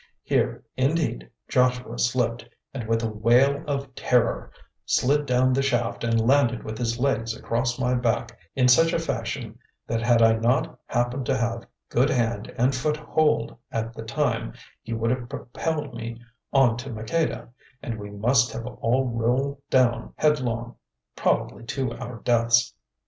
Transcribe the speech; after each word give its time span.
Here, 0.23 0.63
indeed, 0.75 1.29
Joshua 1.47 1.99
slipped, 1.99 2.43
and 2.73 2.87
with 2.89 3.03
a 3.03 3.07
wail 3.07 3.63
of 3.67 3.93
terror 3.93 4.51
slid 4.83 5.27
down 5.27 5.53
the 5.53 5.61
shaft 5.61 6.03
and 6.03 6.19
landed 6.19 6.63
with 6.63 6.79
his 6.79 6.97
legs 6.99 7.35
across 7.37 7.77
my 7.77 7.93
back 7.93 8.35
in 8.55 8.67
such 8.67 8.93
a 8.93 8.97
fashion 8.97 9.59
that 9.85 10.01
had 10.01 10.23
I 10.23 10.37
not 10.37 10.79
happened 10.87 11.27
to 11.27 11.37
have 11.37 11.67
good 11.87 12.09
hand 12.09 12.51
and 12.57 12.73
foot 12.73 12.97
hold 12.97 13.55
at 13.71 13.93
the 13.93 14.01
time, 14.01 14.53
he 14.81 14.91
would 14.91 15.11
have 15.11 15.29
propelled 15.29 15.93
me 15.93 16.19
on 16.51 16.77
to 16.77 16.89
Maqueda, 16.89 17.49
and 17.83 17.99
we 17.99 18.09
must 18.09 18.51
have 18.53 18.65
all 18.65 19.05
rolled 19.07 19.61
down 19.69 20.15
headlong, 20.17 20.77
probably 21.15 21.63
to 21.65 21.91
our 21.93 22.21
deaths. 22.23 22.73